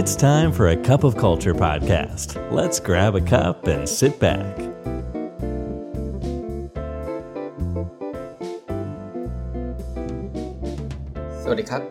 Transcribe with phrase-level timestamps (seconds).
[0.00, 2.28] It's time for a cup of culture podcast.
[2.52, 4.52] Let's grab a cup and sit back.
[11.42, 11.82] สวัสดีครับ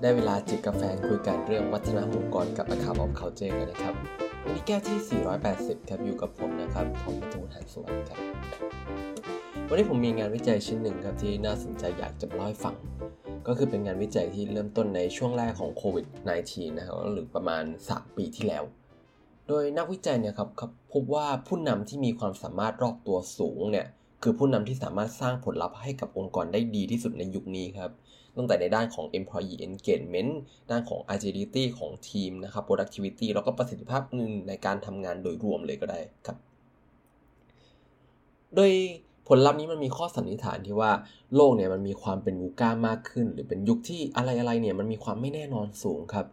[0.00, 3.94] ได้เวลาจิบกาแฟคุยกันเรื่องวัฒนธรรมองค์กรกับ A Cup of Culture กันนะครับ
[4.42, 4.98] วันนี้แก้วที่
[5.44, 9.09] 480 ครับอยู่กับผมนะครับ ผมประตูหันสวัสดิ์ครับ
[9.72, 12.74] วันนี้ผมมีงานวิจัยชิ้นหนึ่งครับที่น่าสนใจอยากจะเล่าให้ฟัง
[13.46, 16.06] ก็คือเป็นงานวิจัยที่เริ่มต้นในช่วงแรกของโควิด
[16.42, 18.64] -19 นะครับหรือประมาณ 3 ปีที่แล้ว
[19.48, 20.48] โดยนักวิจัยเนี่ยครับ
[20.92, 23.86] พบว่าผู้นำที่มีความสามารถรอบตัวสูงเนี่ย
[24.22, 27.90] คือผู้นำที่สามารถสร้างผลลัพธ์ให้กับองค์กรได้ดีที่สุดในยุคนี้ครับ
[28.36, 30.32] ตั้งแต่ในด้านของ employee engagement
[30.70, 34.02] ด้านของ agility ของทีมนะครับ productivity แล้วก็ประสิทธิภาพ
[34.48, 36.36] ในการทำงานโดยรวมเลยก็ได้ครับ
[38.56, 38.72] โดย
[39.32, 40.90] ผลลัพธ์นี้มันมีข้อสันนิษฐานที่ว่า
[41.34, 46.26] โลกเนี่ยมันมีความเป็นวูก้ามากขึ้น หรือเป็นยุคที่อะไรๆเนี่ยมันมีความไม่แน่นอนสูงครับ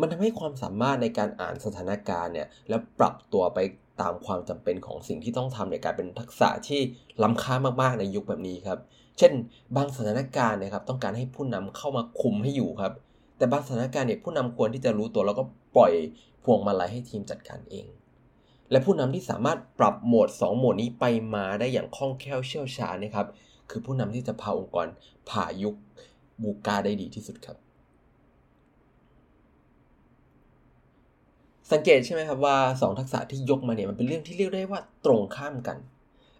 [0.00, 3.58] มันทำให้ความสามารถในการอ่านสถานการณ์เนี่ยแล้วปรับตัวไป
[4.00, 6.80] ตามความจำเป็นของสิ่งที่ต้องทำเนี่ยกลายเป็นทักษะที่
[7.22, 8.78] ล้ำค่ามากๆในยุคแบบนี้ครับ
[9.18, 9.32] เช่น
[9.76, 12.92] บางสถานการณ์นะครับต้องการให้ผู้นำเข้ามาคุมให้อยู่ครับ
[13.38, 15.44] แต่บางสถานการณ์เนี่ยผู้นำควรที่จะรู้ตัวแล้วก็
[15.76, 15.92] ปล่อย
[16.44, 17.86] พวงมาลัยให้ทีมจัดการเอง
[18.72, 23.26] และผู้นำที่สามารถปรับโหมด 2 โหมดนี้ไปมาได้อย่างคล่องแคล่วเชี่ยวชาญนะครับ
[23.70, 24.86] คือผู้นำที่จะพาองค์กร
[25.28, 25.76] ผ่ายุค
[26.42, 27.56] บูกาได้ดีที่สุดครับ
[31.72, 35.78] สังเกตใช่ไหมครับว่า 2 ทักษะที่ยกมาเนี่ยมันเป็นเรื่องที่เรียกได้ว่าตรงข้ามกัน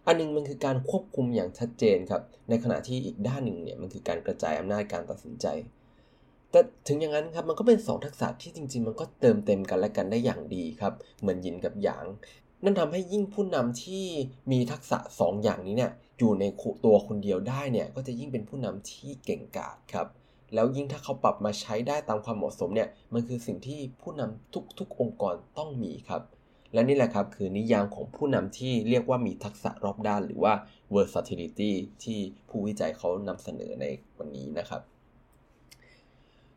[0.07, 5.47] อันนึงมันคือการควบคุมอย่างชัดเจนครับ ในขณะที่อีกด้านหนึ่งเนี่ยมันคือการกระจายอำนาจการตัดสินใจ
[6.53, 12.07] แต่ถึงอย่างนั้นครับมันก็เป็น 2 ทักษะที่จริง ๆ มันก็เติมเต็มกันและกันได้อย่างดีครับ เหมือนยินกับหยาง
[12.65, 14.05] นั่นทำให้ยิ่งผู้นำที่
[14.53, 16.45] มีทักษะ 2 อย่างนี้เนี่ยอยู่ใน
[16.85, 20.07] ตัวคนเดียวได้เนี่ยก็จะยิ่งเป็นผู้นำที่เก่งกาจครับ
[20.55, 26.23] แล้วยิ่งถ้าเขาปรับมาใช้ได้ตามความเหมาะสมเนี่ยมันคือสิ่งที่ผู้นำทุกๆองค์กรต้องมีครับ
[26.75, 30.55] และนี่แหละครับคือนิยามของผู้นำที่เรียกว่ามีทักษะรอบด้าน หรือว่า
[30.95, 31.73] versatility
[32.05, 32.19] ที่
[32.49, 33.87] ผู้วิจัยเขานำเสนอใน
[34.19, 34.83] วันนี้นะครับ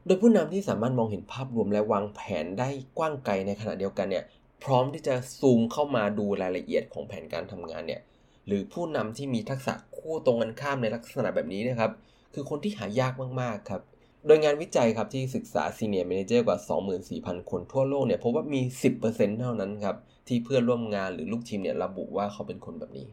[0.05, 4.23] โดยผู้นำที่สามารถมองเห็นภาพรวมและวางแผนได้กว้างไกลในขณะเดียวกันเนี่ย
[4.63, 8.01] พร้อมที่จะซูมเข้ามาดูรายละเอียดของแผนการทำงานเนี่ย
[8.47, 11.91] หรือผู้นำที่มีทักษะคู่ตรงกันข้ามในลักษณะแบบนี้นะครับ
[12.33, 13.81] คือคนที่หายากมากๆครับ
[14.27, 16.57] โดยงานวิจัยครับที่ศึกษา Senior Manager กว่า
[17.03, 18.61] 24,000 คนทั่วโลกเนี่ยพบว่ามี
[18.99, 19.95] 10%เท่านั้นครับ
[20.27, 23.07] ที่เพื่อนร่วมงานหรือลูกทีมเนี่ยระบุว่าเขาเป็นคนแบบนี้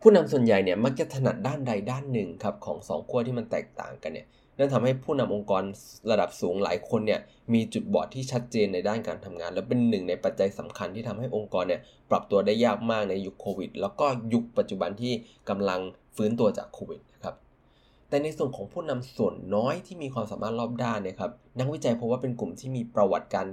[0.00, 4.26] ผู้นำส่วนใหญ่เนี่ยมักจะถนัดด้านใดด้านหนึ่งครับของสองขั้วที่มันแตกต่างกันเนี่ย
[4.58, 5.62] นั่นทำให้ผู้นำองค์กร
[6.10, 7.20] ระดับสูงหลายคนเนี่ย
[7.54, 11.80] มีจุดบอดที่ชัดเจนในด้านการทำงาน และเป็นหนึ่งในปัจจัยสำคัญที่ทำให้องค์กรเนี่ย
[12.10, 15.12] ปรับตัวได้ยากมากในยุคโควิด แล้วก็ยุคปัจจุบันที่
[15.48, 15.80] กำลัง
[16.16, 17.34] ฟื้นตัวจากโควิดนะครับ
[18.08, 23.46] แต่ในส่วนของผู้นำส่วนน้อยที่มีความสามารถรอบด้านเนี่ยครับนักวิจัยพบว่าเป็นกลุ่มที่มีประวัติการ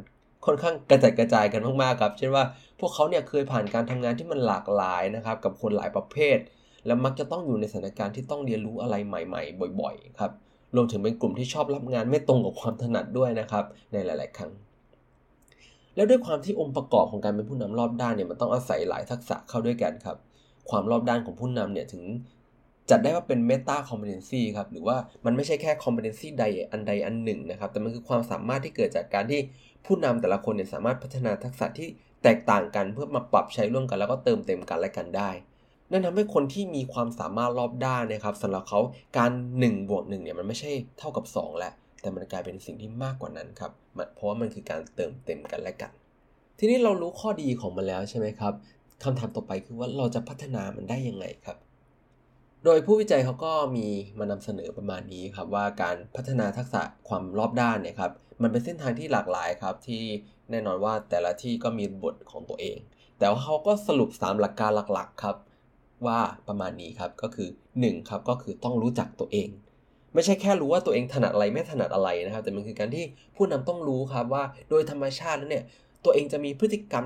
[0.46, 2.44] ค่อนข้างกระจัดกระจายกันมากๆครับเช่นว่า
[2.80, 6.38] พวกเขาเนี่ยเคยผ่านการทำงานที่มันหลากหลายนะครับกับคนหลายประเภท
[6.85, 10.31] และมักจะต้องอยู่ในสถานการณ์ที่ต้องเรียนรู้อะไรใหม่ ๆ บ่อย ๆ ครับ
[10.75, 14.51] รวมถึงเป็นกลุ่มที่ชอบรับงานไม่ตรงกับความถนัดด้วยนะครับในหลาย ๆ ครั้ง
[15.95, 20.17] แล้วด้วยความที่องค์ประกอบของการเป็นผู้นำรอบด้านเนี่ยมันต้องอาศัยหลายทักษะเข้าด้วยกันครับ
[20.69, 22.03] ความรอบด้านของผู้นำเนี่ยถึง
[22.89, 29.40] จัดได้ว่าเป็นเมตาคอมเพ e นซีครับ หรือว่ามันไม่ใช่แค่คอมเพ e นซีใดอันใดอันหนึ่งนะครับ แต่มันคือความสามารถที่เกิดจากการที่
[29.85, 31.88] ผู้นำแต่ละคนเนี่ยสามารถพัฒนาทักษะที่
[32.23, 35.29] แตกต่างกันเพื่อมาปรับใช้ร่วมกันแล้วก็เติมเต็มกันและกันได้
[35.91, 38.79] นั่นทำให้คนที่มีความสามารถรอบด้านนะครับสำหรับเขา
[39.17, 43.71] การ1บวก1เนี่ยมันไม่ใช่เท่ากับ 2 แล้ว แต่มันกลายเป็นสิ่งที่มากกว่านั้นครับ
[44.16, 45.91] เพราะว่ามันคือการเติมเต็มกันและกัน
[46.59, 48.53] ทีนี้เรารู้ข้อดีของมันแล้วใช่ไหมครับ
[49.03, 51.57] คำถามต่อไปคือว่าเราจะพัฒนามันได้ยังไงครับ
[52.63, 53.88] โดยผู้วิจัยเขาก็มี
[54.19, 58.11] มานำเสนอประมาณนี้ครับว่าการพัฒนาทักษะความรอบด้านเนี่ยครับ
[58.41, 60.03] มันเป็นเส้นทางที่หลากหลายครับที่
[60.51, 62.77] แน่นอนว่าแต่ละที่ก็มีบทของตัวเอง
[63.19, 65.35] แต่ว่าเขาก็สรุป 3 หลักการหลักๆครับ
[66.08, 67.50] ว่าประมาณนี้ครับก็คือ
[67.80, 69.50] 1ครับก็คือต้องรู้จักตัวเอง
[70.14, 73.06] ไม่ใช่แค่รู้ว่าตัวเองถนัดอะไรไม่ถนัดอะไรนะครับ แต่มันคือการที่
[73.36, 75.64] ผู้นำต้องรู้ครับว่าโดยธรรมชาติแล้วเนี่ย
[76.05, 77.05] ตัวเองจะมีพฤติกรรม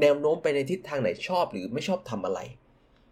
[0.00, 2.40] แนวโน้มไปในทิศทางไหนชอบ หรือไม่ชอบทำอะไร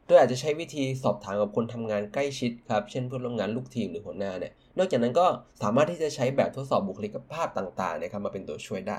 [0.06, 5.26] โดยอาจจะใช้วิธีสอบถามกับคนทำงานใกล้ชิดครับ เช่นเพื่อนร่วมงานลูกทีมหรือหัวหน้าเนี่ย นอกจากนั้นก็
[5.62, 8.98] สามารถที่จะใช้แบบทดสอบบุคลิกภาพต่างๆนะครับมาเป็นตัวช่วยได้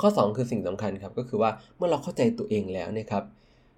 [0.00, 3.24] ข้อ 2 คือสิ่งสำคัญครับก็คือว่าเมื่อเราเข้าใจตัวเองแล้วเนี่ยครับ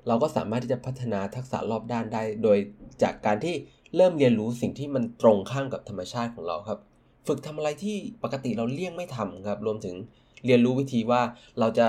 [0.08, 2.58] เราก็สามารถที่จะพัฒนาทักษะรอบด้านได้ โดย
[3.02, 3.54] จากการที่
[3.96, 6.78] เริ่มเรียนรู้สิ่งที่มันตรงข้ามกับธรรมชาติของเราครับ
[7.26, 9.96] ฝึกทำอะไรที่ปกติเราเลี่ยงไม่ทำครับ รวมถึง
[10.44, 11.22] เรียนรู้วิธีว่า
[11.60, 11.88] เราจะ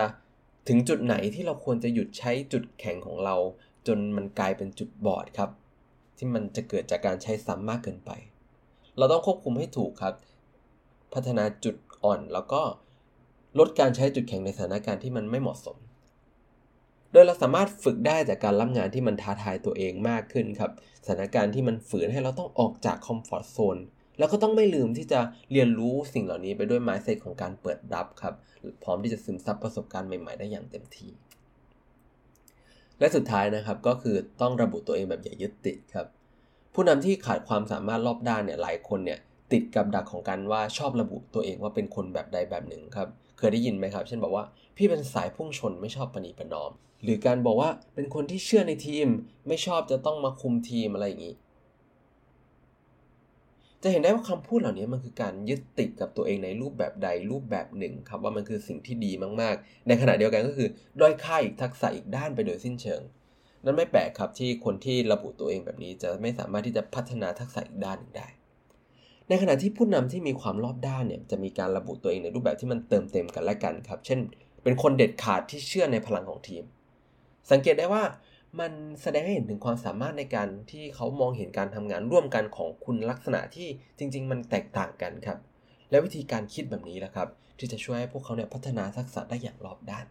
[0.67, 3.35] ถึงจุดไหนที่เราควรจะหยุดใช้จุดแข็งของเรา
[3.87, 5.49] จนมันกลายเป็นจุดบอดครับ
[6.17, 8.11] ที่มันจะเกิดจากการใช้ซ้ำมากเกินไป
[8.97, 10.15] เราต้องควบคุมให้ถูกครับ
[11.13, 12.61] พัฒนาจุดอ่อนแล้วก็
[13.59, 15.77] ลดการใช้จุดแข็งในสถานการณ์ที่มันไม่เหมาะสม
[17.11, 20.71] โดยเราสามารถฝึกได้จากการรับงานที่มันท้าทายตัวเองมากขึ้นครับ
[21.05, 23.77] สถานการณ์ที่มันฝืนให้เราต้องออกจากคอมฟอร์ทโซน
[24.17, 25.19] แล้วก็ต้องไม่ลืมที่จะ
[25.51, 28.33] เรียนรู้สิ่งเหล่านี้ไปด้วยไมซ์เซตของการเปิดรับครับ
[28.83, 31.11] พร้อมที่จะซึมซับประสบการณ์ใหม่ๆ ได้อย่างเต็มที่
[32.99, 36.07] และสุดท้ายนะครับก็คือต้องระบุตัวเองแบบอย่ายึดติดครับ
[36.73, 39.19] ผู้นำที่ขาดความสามารถรอบด้านเนี่ยหลายคนเนี่ย
[39.51, 43.07] ติดกับดักของการว่าชอบระบุตัวเองว่าเป็นคนแบบใดแบบหนึ่งครับ
[43.39, 44.45] เคยได้ยินไหมครับ เช่นบอกว่า
[44.77, 46.71] พี่เป็นสายพุ่งชนไม่ชอบปณีประนอม
[47.03, 49.07] หรือการบอกว่าเป็นคนที่เชื่อในทีม
[49.47, 51.35] ไม่ชอบจะต้องมาคุมทีมอะไรอย่างนี้
[53.83, 60.67] จะเห็นได้ว่าคำพูดเหล่านี้มันคือการยึดติดกับตัวเองในรูปแบบใดรูปแบบหนึ่งครับว่ามันคือสิ่งที่ดีมากๆ ในขณะเดียวกันก็คือ
[60.99, 63.01] ด้อยค่าอีกทักษะอีกด้านไปโดยสิ้นเชิง
[63.63, 68.27] นั่นไม่แปลกครับที่คนที่ระบุตัวเองแบบนี้จะไม่สามารถที่จะพัฒนาทักษะอีกด้านหนึ่งได้
[69.29, 74.19] ในขณะที่ผู้นำที่มีความรอบด้านเนี่ยจะมีการระบุตัวเองในรูปแบบที่มันเติมเต็มกันและกันครับ เช่น
[74.63, 76.63] เป็นคนเด็ดขาดที่เชื่อในพลังของทีม
[77.51, 78.03] สังเกตได้ว่า
[78.59, 78.71] มัน
[79.01, 83.67] แสดงให้เห็นถึงความสามารถในการที่เขามองเห็นการทำงานร่วมกันของคุณลักษณะที่
[83.99, 85.37] จริง ๆ มันแตกต่างกันครับ
[85.89, 87.27] และวิธีการคิดแบบนี้แหละครับ
[87.59, 90.05] ที่จะช่วยให้พวกเขาเนี่ยพัฒนาทักษะได้อย่างรอบด้าน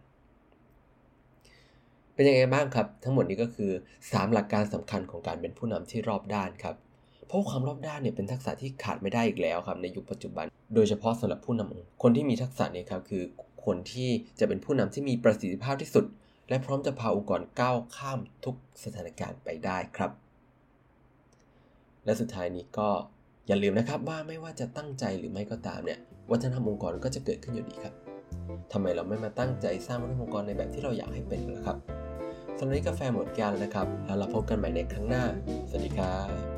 [2.14, 3.70] เป็นยังไงบ้างครับ ทั้งหมดนี้ก็คือ
[4.02, 6.76] 3 หลักการสำคัญของการเป็นผู้นำที่รอบด้านครับ
[7.28, 13.22] เพราะความรอบด้านเนี่ยเป็นทักษะที่ขาดไม่ได้อีกแล้วครับในยุคปัจจุบัน โดยเฉพาะสำหรับผู้นำคนที่มีทักษะเนี่ยครับคือ
[13.64, 14.08] คนที่
[14.40, 16.04] จะเป็นผู้นำที่มีประสิทธิภาพที่สุด
[16.48, 18.54] และพร้อมจะพาองค์กรก้าวข้ามทุก
[18.84, 20.10] สถานการณ์ไปได้ครับ
[22.04, 22.88] และสุดท้ายนี้ก็
[23.48, 27.94] อย่าลืมนะครับว่าไม่ว่าจะตั้งใจหรือไม่ก็ตามเนี่ยวัฒนธรรมองค์กรก็จะเกิดขึ้นอยู่ดีครับ
[28.72, 31.76] ทำไมเราไม่มาตั้งใจสร้างวัฒนธรรมองค์กรในแบบที่เราอยากให้เป็นล่ะครับ
[32.58, 35.24] สำหรับนี้กาแฟหมดกันนะครับ แล้วเราพบกันใหม่ในครั้งหน้า
[35.70, 36.57] สวัสดีครับ